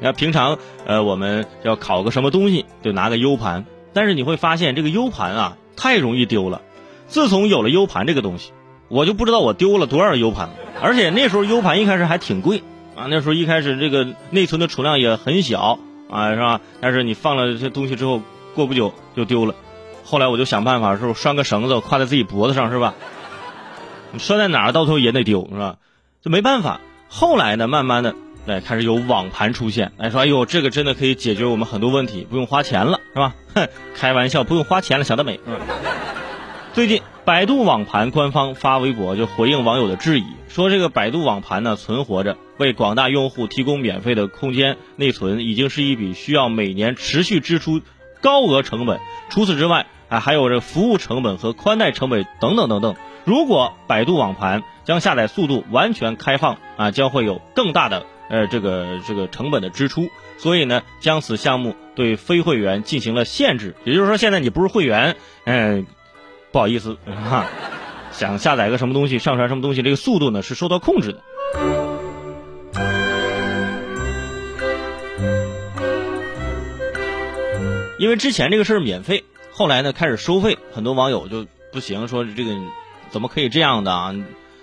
[0.00, 6.62] 你看平常呃我们要考个什么东西，就拿个 U 盘，但是你会发现这个 U 盘啊太容易丢了。
[7.06, 8.52] 自从有了 U 盘这个东西，
[8.88, 10.54] 我就不知道我丢了多少 U 盘了。
[10.80, 12.62] 而且那时候 U 盘一开始还挺贵
[12.96, 15.78] 啊，那时候一开始这个内存的储量也很小
[16.08, 16.60] 啊，是吧？
[16.80, 18.22] 但是你放了这些东西之后，
[18.54, 19.54] 过不久就丢了。
[20.04, 22.94] 后来我就想办法，是不拴个绳子挎在自己脖子上，是吧？
[24.12, 25.76] 你拴在哪儿，到头也得丢，是吧？
[26.22, 26.80] 就没办法。
[27.08, 28.14] 后来呢，慢慢的，
[28.46, 33.34] 哎，开始有网盘出现，哎，说，哎呦，这个真的可以解决我们很多问题，不用花钱了，是吧？
[33.54, 35.38] 哼，开玩笑，不用花钱了，想得美，
[36.72, 47.82] 最近，百度网盘官方发微博就回应网友的质疑，说这个百度网盘呢存活着，为广大用户提供免费的空间内存，已经是一笔需要每年持续支出
[48.20, 49.00] 高额成本。
[49.28, 52.96] 除此之外，啊，还有这服务成本和宽带成本等等等等。
[53.24, 60.08] 如果百度网盘将下载速度完全开放啊，将会有更大的呃这个这个成本的支出。
[60.38, 63.74] 所以呢，将此项目对非会员进行了限制。
[63.84, 65.86] 也就是说，现在你不是会员，嗯，
[66.50, 67.44] 不好意思哈，
[68.10, 71.20] 想下载个什么东西，上传什么东西，这个速度呢是受到控制的。
[77.98, 79.24] 因为之前这个事儿免费。
[79.52, 82.56] 后来呢，开始收费，很多网友就不行，说这个
[83.10, 84.14] 怎么可以这样的啊？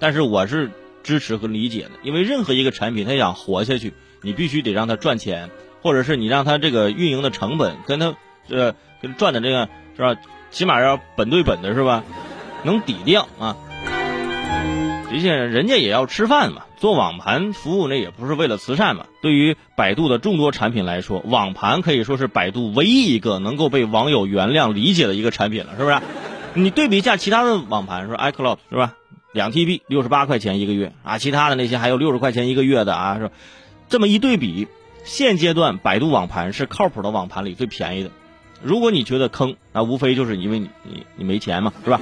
[0.00, 0.68] 但是我是
[1.02, 5.50] 支持和理解的，因为任何一个产品，它想活下去，你必须得让它赚钱，
[5.82, 8.14] 或者是你让它这个运营的成本跟它
[8.48, 12.04] 呃跟赚的这个是吧，起码要本对本的是吧，
[12.64, 13.56] 能抵掉啊。
[15.10, 16.62] 的确，人家也要吃饭嘛。
[16.76, 19.06] 做网盘服务那也不是为了慈善嘛。
[19.20, 25.98] 对于百度的众多产品来说，网盘可以说是百度唯一一个能够被网友原谅理解的一个产品了，是不是？
[26.54, 28.94] 你对比一下其他的网盘，说 iCloud 是吧？
[29.32, 33.30] 两 TB 六十八块钱一个月啊，其他的那些还有六十块钱一个月的啊，是
[33.88, 34.68] 这么一对比，
[35.04, 38.10] 现阶段百度网盘是靠谱的网盘里最便宜的。
[38.62, 42.00] 如果你觉得坑，那无非就是因为你你你没钱嘛，是吧？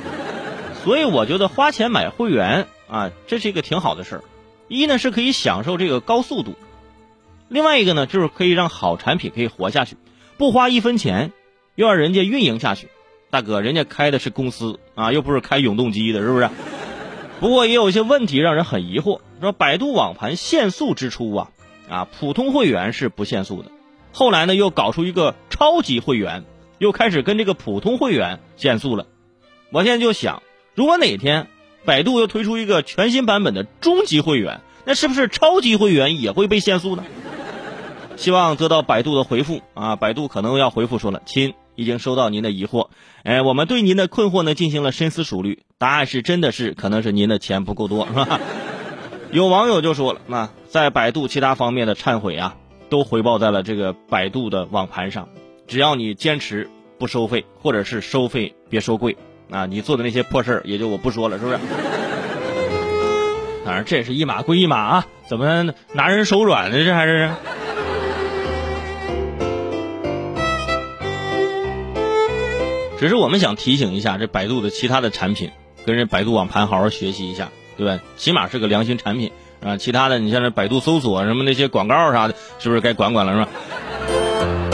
[0.85, 2.67] 所以我觉得花钱买会员。
[2.91, 4.23] 啊，这是一个挺好的事儿，
[4.67, 6.55] 一呢是可以享受这个高速度，
[7.49, 9.99] 另外一个呢就是可以让好产品可以活下去，
[10.39, 11.33] 不花一分钱，
[11.75, 12.89] 又让人家运营下去。
[13.29, 16.49] 大哥，人家开的是公司啊，又不是开永动机的，是不是？
[17.41, 21.51] 不过也有一些问题让人很疑惑，说百度网盘限速之初啊，
[21.89, 23.71] 啊普通会员是不限速的，
[24.13, 26.45] 后来呢又搞出一个超级会员，
[26.79, 29.07] 又开始跟这个普通会员限速了。
[29.71, 30.43] 我现在就想，
[30.75, 31.49] 如果哪天。
[31.85, 37.05] 百度又推出一个全新版本的终极会员，那是不是超级会员也会被限速呢？
[38.17, 39.97] 希望得到百度的回复啊！
[39.97, 42.89] 百度可能要回复说了，亲，已经收到您的疑惑，
[43.23, 48.41] 哎，我们对您的困惑呢进行了深思熟虑，答案是真的是可能是您的钱不够多，是吧？
[49.31, 52.57] 有网友就说了，那在百度其他方面的忏悔啊，
[52.89, 55.29] 都回报在了这个百度的网盘上，
[55.69, 56.69] 只要你坚持
[56.99, 59.17] 不收费，或者是收费别收贵。
[59.49, 61.59] 啊，你做的那些破事儿，也就我不说了，是不是？
[63.65, 66.85] 当然，这也是一码归一码啊，怎么拿人手软呢？
[66.85, 67.31] 这还是？
[72.99, 75.51] 只是我们想提醒一下，这百度的其他的产品，
[75.87, 78.03] 跟人百度网盘好好学习一下，对吧？
[78.17, 79.31] 起码是个良心产品
[79.63, 79.77] 啊。
[79.77, 84.68] 其他的，你像这百度搜索什么那些广告啥的，是不是该管管了，是吧？